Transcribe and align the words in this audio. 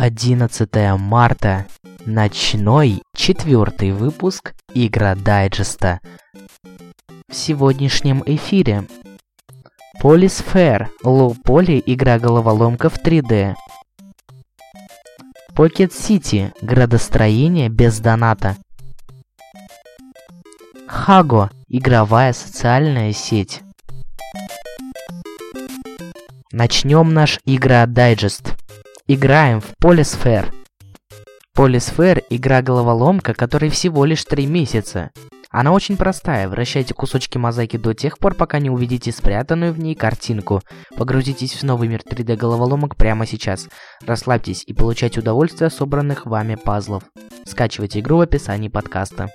11 0.00 0.96
марта. 0.96 1.66
Ночной 2.06 3.02
четвертый 3.14 3.92
выпуск 3.92 4.54
Игра 4.72 5.14
Дайджеста. 5.14 6.00
В 7.28 7.34
сегодняшнем 7.34 8.22
эфире 8.24 8.84
Полис 10.00 10.40
Fair, 10.40 10.86
Лоу 11.04 11.34
Поли, 11.34 11.82
игра 11.84 12.18
головоломка 12.18 12.88
в 12.88 12.96
3D. 12.96 13.54
Pocket 15.54 15.90
City, 15.90 16.50
градостроение 16.62 17.68
без 17.68 18.00
доната. 18.00 18.56
Хаго, 20.86 21.50
игровая 21.68 22.32
социальная 22.32 23.12
сеть. 23.12 23.60
Начнем 26.52 27.12
наш 27.12 27.38
Игра 27.44 27.84
Дайджест. 27.84 28.56
Играем 29.12 29.60
в 29.60 29.74
Полисфер. 29.80 30.52
Полисфер– 31.52 32.22
игра-головоломка, 32.30 33.34
которой 33.34 33.68
всего 33.68 34.04
лишь 34.04 34.24
3 34.24 34.46
месяца. 34.46 35.10
Она 35.50 35.72
очень 35.72 35.96
простая, 35.96 36.48
вращайте 36.48 36.94
кусочки 36.94 37.36
мозаики 37.36 37.76
до 37.76 37.92
тех 37.92 38.18
пор, 38.18 38.36
пока 38.36 38.60
не 38.60 38.70
увидите 38.70 39.10
спрятанную 39.10 39.72
в 39.72 39.80
ней 39.80 39.96
картинку. 39.96 40.62
Погрузитесь 40.96 41.54
в 41.54 41.64
новый 41.64 41.88
мир 41.88 42.02
3D 42.08 42.36
головоломок 42.36 42.94
прямо 42.94 43.26
сейчас. 43.26 43.66
Расслабьтесь 44.06 44.62
и 44.64 44.72
получайте 44.72 45.18
удовольствие 45.18 45.66
от 45.66 45.74
собранных 45.74 46.24
вами 46.24 46.54
пазлов. 46.54 47.02
Скачивайте 47.44 47.98
игру 47.98 48.18
в 48.18 48.20
описании 48.20 48.68
подкаста. 48.68 49.30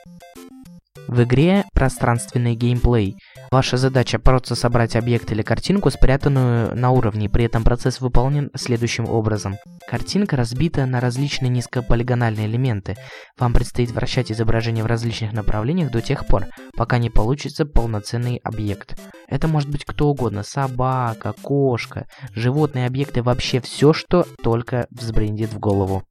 В 1.08 1.22
игре 1.22 1.66
пространственный 1.74 2.56
геймплей. 2.56 3.16
Ваша 3.52 3.78
задача 3.78 4.18
просто 4.18 4.56
собрать 4.56 4.96
объект 4.96 5.32
или 5.32 5.44
картинку, 5.44 5.92
спрятанную 5.92 6.76
на 6.76 6.90
уровне, 6.90 7.30
при 7.30 7.46
этом 7.46 7.64
процесс 7.64 8.02
выполнен 8.02 8.50
следующим 8.56 9.08
образом. 9.08 9.56
Картинка 9.88 10.36
разбита 10.36 10.86
на 10.86 11.00
различные 11.00 11.50
низкополигональные 11.50 12.48
элементы. 12.48 12.96
Вам 13.38 13.54
предстоит 13.54 13.92
вращать 13.92 14.32
изображение 14.32 14.84
в 14.84 14.88
различных 14.88 15.32
направлениях 15.32 15.92
до 15.92 16.02
тех 16.02 16.26
пор, 16.26 16.48
пока 16.76 16.98
не 16.98 17.12
получится 17.12 17.66
полноценный 17.66 18.42
объект. 18.44 19.00
Это 19.28 19.48
может 19.48 19.70
быть 19.70 19.86
кто 19.86 20.10
угодно, 20.10 20.44
собака, 20.44 21.34
кошка, 21.42 22.08
животные 22.34 22.88
объекты, 22.88 23.22
вообще 23.22 23.62
все, 23.62 23.94
что 23.94 24.26
только 24.44 24.88
взбрендит 24.90 25.54
в 25.54 25.60
голову. 25.60 26.04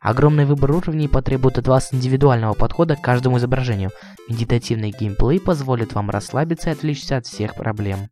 Огромный 0.00 0.46
выбор 0.46 0.72
уровней 0.72 1.08
потребует 1.08 1.58
от 1.58 1.68
вас 1.68 1.92
индивидуального 1.92 2.54
подхода 2.54 2.96
к 2.96 3.02
каждому 3.02 3.36
изображению. 3.36 3.90
Медитативный 4.28 4.92
геймплей 4.98 5.38
позволит 5.38 5.92
вам 5.92 6.08
расслабиться 6.08 6.70
и 6.70 6.72
отвлечься 6.72 7.18
от 7.18 7.26
всех 7.26 7.54
проблем. 7.54 8.08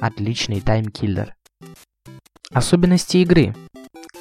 Отличный 0.00 0.60
таймкиллер. 0.60 1.34
Особенности 2.52 3.16
игры. 3.18 3.56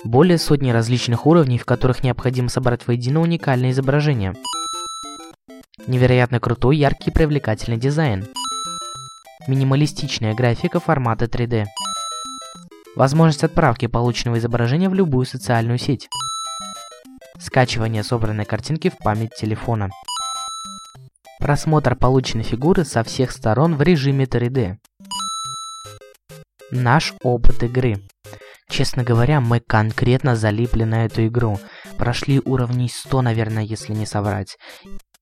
Более 0.04 0.40
сотни 0.40 0.72
различных 0.72 1.28
уровней, 1.28 1.60
в 1.60 1.66
которых 1.66 2.04
необходимо 2.04 2.50
собрать 2.50 2.88
воедино 2.88 3.22
уникальное 3.22 3.70
изображение. 3.70 4.34
Невероятно 5.86 6.40
крутой, 6.40 6.78
яркий 6.78 7.12
и 7.12 7.14
привлекательный 7.14 7.78
дизайн. 7.78 8.26
Минималистичная 9.48 10.34
графика 10.34 10.80
формата 10.80 11.26
3D. 11.26 11.66
Возможность 12.96 13.44
отправки 13.44 13.86
полученного 13.86 14.40
изображения 14.40 14.90
в 14.90 14.96
любую 14.96 15.26
социальную 15.28 15.78
сеть. 15.78 16.10
Скачивание 17.42 18.04
собранной 18.04 18.46
картинки 18.46 18.90
в 18.92 19.00
память 19.00 19.34
телефона. 19.36 19.90
Просмотр 21.40 21.96
полученной 21.96 22.44
фигуры 22.44 22.86
со 22.86 23.04
всех 23.04 23.32
сторон 23.32 23.76
в 23.76 23.82
режиме 23.82 24.26
3D. 24.26 24.76
Наш 26.70 27.16
опыт 27.24 27.64
игры. 27.64 27.96
Честно 28.70 29.04
говоря, 29.04 29.42
мы 29.42 29.60
конкретно 29.60 30.36
залипли 30.36 30.84
на 30.84 31.06
эту 31.06 31.26
игру. 31.26 31.60
Прошли 31.98 32.40
уровней 32.46 32.90
100, 32.90 33.24
наверное, 33.24 33.64
если 33.64 33.94
не 33.94 34.06
соврать. 34.06 34.58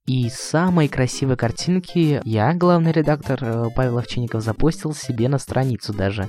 И 0.06 0.30
самые 0.30 0.90
красивые 0.90 1.38
картинки 1.38 2.20
я, 2.26 2.54
главный 2.54 2.92
редактор 2.92 3.40
э, 3.44 3.68
Павел 3.76 4.00
Овчинников, 4.00 4.42
запустил 4.42 4.94
себе 4.94 5.30
на 5.30 5.38
страницу 5.38 5.94
даже. 5.94 6.28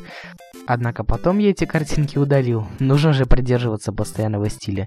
Однако 0.67 1.03
потом 1.03 1.39
я 1.39 1.51
эти 1.51 1.65
картинки 1.65 2.19
удалил. 2.19 2.67
Нужно 2.79 3.13
же 3.13 3.27
придерживаться 3.27 3.93
постоянного 3.93 4.51
стиля. 4.51 4.87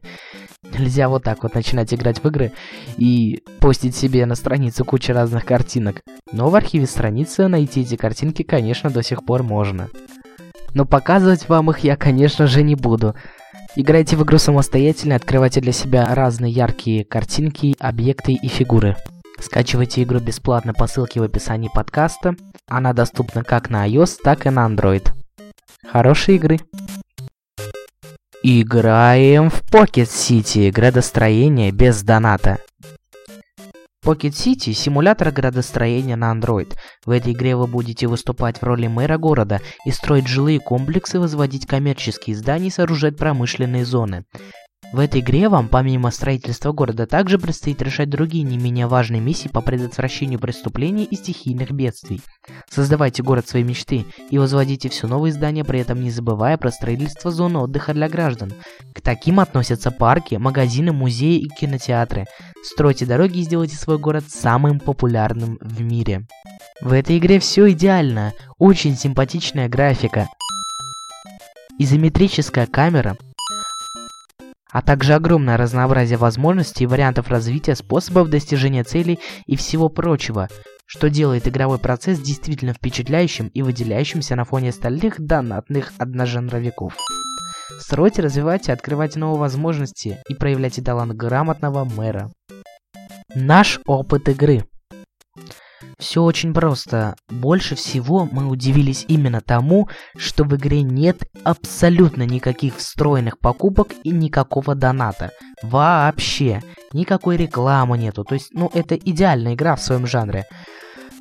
Нельзя 0.78 1.10
вот 1.10 1.24
так 1.24 1.44
вот 1.44 1.54
начинать 1.54 1.94
играть 1.94 2.24
в 2.24 2.28
игры 2.28 2.52
и 2.98 3.44
постить 3.60 3.96
себе 3.96 4.26
на 4.26 4.36
страницу 4.36 4.84
кучу 4.84 5.14
разных 5.14 5.46
картинок. 5.46 6.02
Но 6.32 6.50
в 6.50 6.56
архиве 6.56 6.88
страницы 6.88 7.48
найти 7.48 7.82
эти 7.82 7.96
картинки, 7.96 8.44
конечно, 8.44 8.90
до 8.90 9.04
сих 9.04 9.24
пор 9.24 9.44
можно. 9.44 9.90
Но 10.74 10.86
показывать 10.86 11.48
вам 11.48 11.70
их 11.70 11.80
я, 11.80 11.96
конечно 11.96 12.48
же, 12.48 12.64
не 12.64 12.76
буду. 12.76 13.16
Играйте 13.76 14.16
в 14.16 14.24
игру 14.24 14.38
самостоятельно, 14.38 15.16
открывайте 15.16 15.62
для 15.62 15.72
себя 15.72 16.14
разные 16.14 16.52
яркие 16.52 17.06
картинки, 17.06 17.76
объекты 17.80 18.34
и 18.34 18.48
фигуры. 18.48 18.96
Скачивайте 19.40 20.04
игру 20.04 20.20
бесплатно 20.20 20.74
по 20.74 20.88
ссылке 20.88 21.20
в 21.20 21.24
описании 21.24 21.70
подкаста. 21.74 22.36
Она 22.68 22.94
доступна 22.94 23.44
как 23.44 23.70
на 23.70 23.88
iOS, 23.88 24.18
так 24.24 24.46
и 24.46 24.50
на 24.50 24.68
Android. 24.68 25.12
Хорошей 25.92 26.36
игры! 26.36 26.60
Играем 28.46 29.50
в 29.50 29.62
Pocket 29.72 30.10
City, 30.10 30.70
градостроение 30.70 31.72
без 31.72 32.04
доната. 32.04 32.58
Pocket 34.06 34.32
City– 34.32 34.74
симулятор 34.74 35.32
градостроения 35.32 36.18
на 36.18 36.34
Android. 36.34 36.74
В 37.06 37.12
этой 37.12 37.32
игре 37.32 37.56
вы 37.56 37.68
будете 37.68 38.08
выступать 38.08 38.58
в 38.58 38.64
роли 38.64 38.88
мэра 38.88 39.18
города 39.18 39.62
и 39.86 39.92
строить 39.92 40.28
жилые 40.28 40.60
комплексы, 40.60 41.22
возводить 41.22 41.66
коммерческие 41.66 42.36
здания 42.36 42.68
и 42.68 42.70
сооружать 42.70 43.16
промышленные 43.16 43.86
зоны. 43.86 44.26
В 44.94 45.00
этой 45.00 45.22
игре 45.22 45.50
вам, 45.50 45.70
помимо 45.70 46.12
строительства 46.12 46.72
города, 46.72 47.08
также 47.08 47.40
предстоит 47.40 47.82
решать 47.82 48.12
другие 48.12 48.44
не 48.44 48.60
менее 48.60 48.86
важные 48.86 49.22
миссии 49.22 49.48
по 49.48 49.60
предотвращению 49.60 50.40
преступлений 50.40 51.04
и 51.04 51.16
стихийных 51.16 51.72
бедствий. 51.72 52.22
Создавайте 52.70 53.24
город 53.24 53.48
своей 53.48 53.66
мечты 53.66 54.06
и 54.30 54.38
возводите 54.38 54.90
все 54.90 55.08
новые 55.08 55.34
здания, 55.34 55.64
при 55.64 55.80
этом 55.80 56.00
не 56.00 56.12
забывая 56.12 56.58
про 56.58 56.70
строительство 56.70 57.32
зоны 57.32 57.58
отдыха 57.58 57.96
для 57.96 58.08
граждан. 58.08 58.54
К 58.94 59.02
таким 59.02 59.40
относятся 59.40 59.90
парки, 59.90 60.36
магазины, 60.36 60.94
музеи 60.94 61.40
и 61.40 61.50
кинотеатры. 61.50 62.26
Стройте 62.64 63.08
дороги 63.08 63.40
и 63.40 63.44
сделайте 63.44 63.76
свой 63.78 63.98
город 63.98 64.26
самым 64.30 64.80
популярным 64.80 65.58
в 65.60 65.82
мире. 65.82 66.28
В 66.82 66.94
этой 66.94 67.18
игре 67.18 67.40
все 67.40 67.72
идеально, 67.72 68.34
очень 68.60 68.96
симпатичная 68.96 69.68
графика, 69.70 70.30
изометрическая 71.80 72.68
камера, 72.68 73.18
а 74.74 74.82
также 74.82 75.14
огромное 75.14 75.56
разнообразие 75.56 76.18
возможностей, 76.18 76.88
вариантов 76.88 77.30
развития, 77.30 77.76
способов 77.76 78.30
достижения 78.30 78.84
целей 78.84 79.20
и 79.46 79.56
всего 79.56 79.88
прочего, 79.88 80.50
что 80.88 81.10
делает 81.10 81.48
игровой 81.48 81.78
процесс 81.78 82.20
действительно 82.20 82.74
впечатляющим 82.74 83.48
и 83.48 83.62
выделяющимся 83.62 84.36
на 84.36 84.46
фоне 84.46 84.70
остальных 84.70 85.22
донатных 85.22 85.94
одножанровиков. 86.00 86.98
Стройте, 87.80 88.24
развивайте, 88.24 88.74
открывайте 88.74 89.20
новые 89.20 89.40
возможности 89.40 90.18
и 90.28 90.34
проявляйте 90.34 90.82
талант 90.82 91.14
грамотного 91.14 91.86
мэра. 91.86 92.32
Наш 93.36 93.80
опыт 93.86 94.28
игры. 94.30 94.66
Все 95.98 96.22
очень 96.24 96.54
просто. 96.54 97.16
Больше 97.30 97.76
всего 97.76 98.28
мы 98.32 98.48
удивились 98.48 99.06
именно 99.08 99.42
тому, 99.42 99.90
что 100.18 100.44
в 100.44 100.56
игре 100.56 100.82
нет 100.82 101.24
абсолютно 101.44 102.24
никаких 102.24 102.78
встроенных 102.78 103.40
покупок 103.40 103.94
и 104.04 104.10
никакого 104.10 104.76
доната. 104.76 105.32
Вообще. 105.62 106.62
Никакой 106.92 107.38
рекламы 107.38 107.98
нету. 107.98 108.24
То 108.24 108.36
есть, 108.36 108.50
ну, 108.54 108.70
это 108.74 108.96
идеальная 108.96 109.54
игра 109.54 109.76
в 109.76 109.82
своем 109.82 110.06
жанре. 110.06 110.46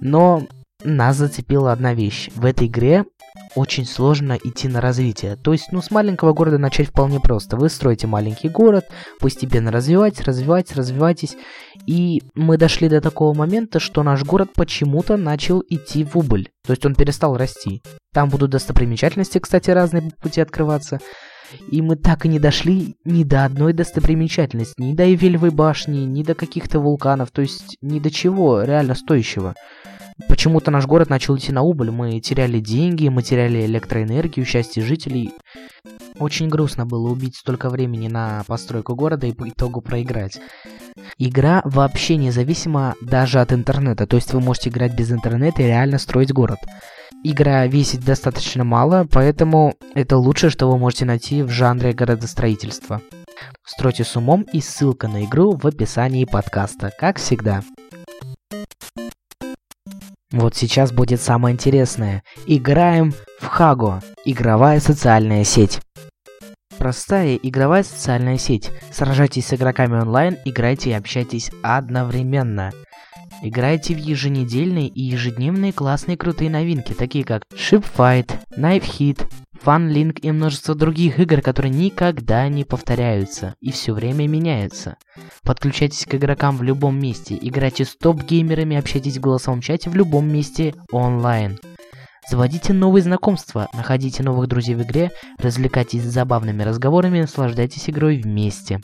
Но 0.01 0.43
нас 0.85 1.17
зацепила 1.17 1.73
одна 1.73 1.95
вещь. 1.95 2.31
В 2.35 2.45
этой 2.45 2.67
игре 2.67 3.05
очень 3.55 3.87
сложно 3.87 4.39
идти 4.43 4.69
на 4.69 4.81
развитие. 4.81 5.37
То 5.37 5.53
есть, 5.53 5.73
ну, 5.73 5.83
с 5.83 5.91
маленького 5.91 6.33
города 6.33 6.59
начать 6.59 6.89
вполне 6.89 7.21
просто. 7.21 7.57
Вы 7.57 7.69
строите 7.69 8.07
маленький 8.07 8.49
город, 8.49 8.87
постепенно 9.21 9.71
развивайтесь, 9.71 10.25
развивайтесь, 10.25 10.77
развивайтесь. 10.77 11.37
И 11.87 12.23
мы 12.35 12.57
дошли 12.57 12.89
до 12.89 13.01
такого 13.01 13.35
момента, 13.35 13.81
что 13.81 14.03
наш 14.03 14.25
город 14.25 14.51
почему-то 14.55 15.17
начал 15.17 15.63
идти 15.69 16.05
в 16.05 16.17
убыль. 16.17 16.51
То 16.65 16.73
есть 16.73 16.85
он 16.87 16.95
перестал 16.95 17.37
расти. 17.37 17.83
Там 18.13 18.29
будут 18.29 18.51
достопримечательности, 18.51 19.39
кстати, 19.39 19.71
разные 19.71 20.11
пути 20.21 20.41
открываться. 20.41 21.01
И 21.71 21.83
мы 21.83 21.97
так 21.97 22.25
и 22.25 22.29
не 22.29 22.39
дошли 22.39 22.97
ни 23.05 23.25
до 23.25 23.45
одной 23.45 23.75
достопримечательности, 23.75 24.75
ни 24.79 24.95
до 24.95 25.13
Эвельвой 25.13 25.51
башни, 25.51 25.99
ни 25.99 26.23
до 26.23 26.35
каких-то 26.35 26.81
вулканов, 26.81 27.31
то 27.31 27.43
есть 27.43 27.77
ни 27.83 27.99
до 27.99 28.11
чего 28.11 28.63
реально 28.63 28.95
стоящего. 28.95 29.55
Почему-то 30.29 30.71
наш 30.71 30.87
город 30.87 31.11
начал 31.11 31.37
идти 31.37 31.53
на 31.53 31.63
убыль, 31.63 31.91
мы 31.91 32.21
теряли 32.21 32.61
деньги, 32.61 33.09
мы 33.09 33.23
теряли 33.23 33.65
электроэнергию, 33.65 34.45
счастье 34.47 34.83
жителей. 34.83 35.33
Очень 36.19 36.49
грустно 36.49 36.87
было 36.87 37.11
убить 37.11 37.37
столько 37.37 37.71
времени 37.71 38.09
на 38.09 38.45
постройку 38.47 38.95
города 38.95 39.27
и 39.27 39.33
по 39.33 39.49
итогу 39.49 39.81
проиграть. 39.81 40.39
Игра 41.19 41.63
вообще 41.65 42.17
независима 42.17 42.95
даже 43.01 43.41
от 43.41 43.53
интернета, 43.53 44.07
то 44.07 44.17
есть 44.17 44.33
вы 44.33 44.41
можете 44.41 44.71
играть 44.71 44.95
без 44.95 45.11
интернета 45.11 45.63
и 45.63 45.67
реально 45.67 45.99
строить 45.99 46.33
город. 46.33 46.59
игра 47.25 47.67
весит 47.67 48.05
достаточно 48.05 48.65
мало, 48.65 49.07
поэтому 49.11 49.75
это 49.95 50.17
лучшее, 50.17 50.51
что 50.51 50.71
вы 50.71 50.79
можете 50.79 51.05
найти 51.05 51.43
в 51.43 51.51
жанре 51.51 51.93
городостроительства. 51.93 53.01
Стройте 53.65 54.05
с 54.05 54.17
умом 54.17 54.43
и 54.53 54.61
ссылка 54.61 55.09
на 55.09 55.25
игру 55.25 55.57
в 55.57 55.67
описании 55.67 56.25
подкаста, 56.25 56.93
как 56.99 57.19
всегда. 57.19 57.63
Вот 60.33 60.57
сейчас 60.57 60.93
будет 60.93 61.21
самое 61.21 61.53
интересное. 61.53 62.23
Играем 62.47 63.13
в 63.39 63.47
Хаго. 63.47 64.03
Игровая 64.25 64.81
социальная 64.81 65.45
сеть. 65.45 65.81
Простая 66.79 67.37
игровая 67.37 67.83
социальная 67.83 68.39
сеть. 68.39 68.71
Сражайтесь 68.91 69.47
с 69.47 69.55
игроками 69.55 70.01
онлайн, 70.01 70.39
играйте 70.47 70.91
и 70.91 70.95
общайтесь 70.95 71.51
одновременно. 71.63 72.73
Играйте 73.43 73.95
в 73.95 73.99
еженедельные 73.99 74.89
и 74.89 75.03
ежедневные 75.03 75.73
классные 75.73 76.17
крутые 76.17 76.49
новинки, 76.49 76.93
такие 76.93 77.25
как 77.25 77.43
Ship 77.55 77.85
Fight, 77.97 78.31
Knife 78.57 78.85
Hit, 78.85 79.29
Fun 79.65 79.93
Link 79.93 80.19
и 80.21 80.33
множество 80.33 80.75
других 80.75 81.21
игр, 81.21 81.41
которые 81.41 81.73
никогда 81.73 82.49
не 82.49 82.65
повторяются 82.65 83.55
и 83.61 83.71
все 83.71 83.93
время 83.93 84.27
меняются. 84.27 84.97
Подключайтесь 85.45 86.05
к 86.05 86.15
игрокам 86.17 86.57
в 86.57 86.63
любом 86.63 86.99
месте, 86.99 87.39
играйте 87.41 87.85
с 87.85 87.97
топ-геймерами, 87.97 88.77
общайтесь 88.77 89.19
в 89.19 89.21
голосовом 89.21 89.61
чате 89.61 89.89
в 89.89 89.95
любом 89.95 90.29
месте 90.33 90.75
онлайн. 90.91 91.59
Заводите 92.29 92.73
новые 92.73 93.03
знакомства, 93.03 93.69
находите 93.73 94.23
новых 94.23 94.49
друзей 94.49 94.75
в 94.75 94.83
игре, 94.83 95.11
развлекайтесь 95.39 96.03
забавными 96.03 96.63
разговорами, 96.63 97.21
наслаждайтесь 97.21 97.89
игрой 97.89 98.19
вместе. 98.19 98.81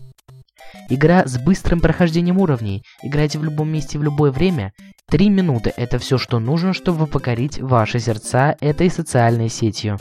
Игра 0.90 1.24
с 1.26 1.38
быстрым 1.38 1.80
прохождением 1.80 2.38
уровней. 2.38 2.82
Играйте 3.02 3.38
в 3.38 3.44
любом 3.44 3.68
месте 3.70 3.98
в 3.98 4.02
любое 4.02 4.30
время. 4.30 4.72
Три 5.08 5.28
минуты– 5.28 5.72
это 5.76 5.98
все, 5.98 6.18
что 6.18 6.38
нужно, 6.38 6.72
чтобы 6.72 7.06
покорить 7.06 7.58
ваши 7.60 7.98
сердца 7.98 8.56
этой 8.60 8.90
социальной 8.90 9.48
сетью. 9.48 9.98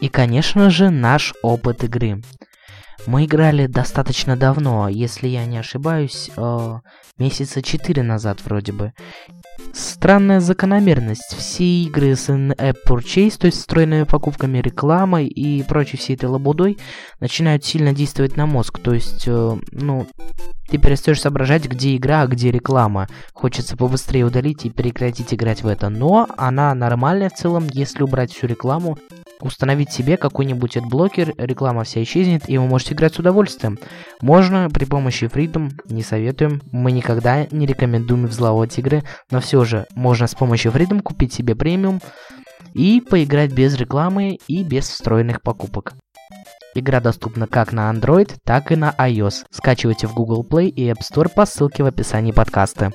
И, 0.00 0.08
конечно 0.08 0.70
же, 0.70 0.90
наш 0.90 1.34
опыт 1.42 1.84
игры. 1.84 2.22
Мы 3.06 3.24
играли 3.24 3.66
достаточно 3.66 4.36
давно, 4.36 4.88
если 4.88 5.28
я 5.28 5.46
не 5.46 5.56
ошибаюсь, 5.58 6.30
э, 6.36 6.78
месяца 7.18 7.62
4 7.62 8.02
назад 8.02 8.44
вроде 8.44 8.72
бы. 8.72 8.92
Странная 9.72 10.40
закономерность. 10.40 11.34
Все 11.36 11.64
игры 11.82 12.16
с 12.16 12.28
in-app 12.28 12.76
purchase, 12.86 13.38
то 13.38 13.46
есть 13.46 13.58
встроенными 13.58 14.02
покупками, 14.02 14.58
рекламой 14.58 15.26
и 15.26 15.62
прочей 15.62 15.96
всей 15.96 16.16
этой 16.16 16.26
лабудой, 16.26 16.78
начинают 17.18 17.64
сильно 17.64 17.92
действовать 17.92 18.36
на 18.36 18.46
мозг. 18.46 18.78
То 18.78 18.92
есть, 18.92 19.24
э, 19.26 19.56
ну, 19.72 20.06
ты 20.68 20.76
перестаешь 20.78 21.20
соображать, 21.20 21.66
где 21.66 21.96
игра, 21.96 22.22
а 22.22 22.26
где 22.26 22.50
реклама. 22.50 23.08
Хочется 23.32 23.76
побыстрее 23.76 24.24
удалить 24.24 24.66
и 24.66 24.70
прекратить 24.70 25.32
играть 25.32 25.62
в 25.62 25.66
это. 25.66 25.88
Но 25.88 26.28
она 26.36 26.74
нормальная 26.74 27.30
в 27.30 27.34
целом, 27.34 27.68
если 27.72 28.02
убрать 28.02 28.32
всю 28.32 28.46
рекламу 28.46 28.98
установить 29.40 29.92
себе 29.92 30.16
какой-нибудь 30.16 30.76
адблокер, 30.76 31.34
реклама 31.36 31.84
вся 31.84 32.02
исчезнет, 32.02 32.48
и 32.48 32.58
вы 32.58 32.66
можете 32.66 32.94
играть 32.94 33.14
с 33.14 33.18
удовольствием. 33.18 33.78
Можно 34.20 34.68
при 34.70 34.84
помощи 34.84 35.24
Freedom, 35.24 35.70
не 35.88 36.02
советуем, 36.02 36.62
мы 36.72 36.92
никогда 36.92 37.46
не 37.50 37.66
рекомендуем 37.66 38.26
взломать 38.26 38.78
игры, 38.78 39.02
но 39.30 39.40
все 39.40 39.64
же 39.64 39.86
можно 39.94 40.26
с 40.26 40.34
помощью 40.34 40.72
Freedom 40.72 41.02
купить 41.02 41.32
себе 41.32 41.54
премиум 41.54 42.00
и 42.74 43.00
поиграть 43.00 43.52
без 43.52 43.74
рекламы 43.76 44.38
и 44.46 44.62
без 44.62 44.88
встроенных 44.88 45.42
покупок. 45.42 45.94
Игра 46.74 47.00
доступна 47.00 47.46
как 47.46 47.72
на 47.72 47.90
Android, 47.92 48.36
так 48.44 48.70
и 48.70 48.76
на 48.76 48.94
iOS. 48.98 49.46
Скачивайте 49.50 50.06
в 50.06 50.14
Google 50.14 50.46
Play 50.48 50.68
и 50.68 50.88
App 50.88 51.00
Store 51.00 51.28
по 51.28 51.46
ссылке 51.46 51.82
в 51.82 51.86
описании 51.86 52.32
подкаста. 52.32 52.92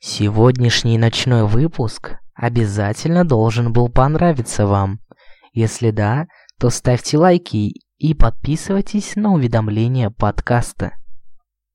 Сегодняшний 0.00 0.98
ночной 0.98 1.44
выпуск 1.44 2.18
обязательно 2.44 3.24
должен 3.24 3.72
был 3.72 3.88
понравиться 3.88 4.66
вам. 4.66 5.00
Если 5.54 5.90
да, 5.90 6.26
то 6.60 6.68
ставьте 6.68 7.16
лайки 7.16 7.72
и 7.96 8.14
подписывайтесь 8.14 9.16
на 9.16 9.32
уведомления 9.32 10.10
подкаста. 10.10 10.92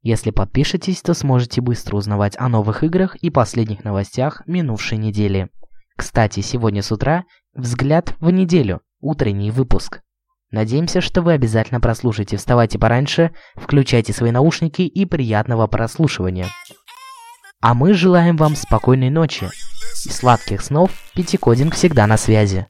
Если 0.02 0.30
подпишетесь, 0.30 1.02
то 1.02 1.16
сможете 1.16 1.62
быстро 1.62 1.98
узнавать 1.98 2.38
о 2.38 2.50
новых 2.50 2.84
играх 2.84 3.16
и 3.16 3.32
последних 3.32 3.84
новостях 3.84 4.44
минувшей 4.46 5.00
недели. 5.00 5.50
Кстати, 5.98 6.42
сегодня 6.42 6.84
с 6.84 6.92
утра 6.92 7.26
взгляд 7.54 8.16
в 8.20 8.30
неделю, 8.30 8.82
утренний 9.02 9.50
выпуск. 9.50 10.02
Надеемся, 10.52 11.02
что 11.02 11.24
вы 11.24 11.34
обязательно 11.34 11.82
прослушаете. 11.82 12.38
Вставайте 12.38 12.78
пораньше, 12.78 13.32
включайте 13.56 14.14
свои 14.14 14.32
наушники 14.32 14.84
и 14.84 15.06
приятного 15.06 15.66
прослушивания. 15.66 16.48
А 17.60 17.74
мы 17.74 17.94
желаем 17.94 18.38
вам 18.38 18.56
спокойной 18.56 19.10
ночи 19.10 19.50
и 20.06 20.10
сладких 20.10 20.62
снов 20.62 20.92
Пятикодинг 21.14 21.76
всегда 21.76 22.08
на 22.08 22.18
связи. 22.18 22.68